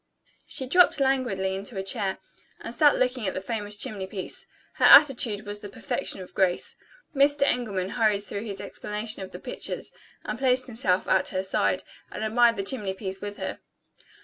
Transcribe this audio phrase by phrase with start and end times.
[0.47, 2.17] She dropped languidly into a chair,
[2.59, 4.47] and sat looking at the famous chimney piece.
[4.77, 6.75] Her attitude was the perfection of grace.
[7.15, 7.43] Mr.
[7.43, 9.91] Engelman hurried through his explanation of the pictures,
[10.23, 13.59] and placed himself at her side, and admired the chimney piece with her.